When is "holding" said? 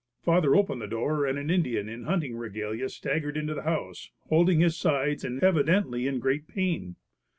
4.29-4.59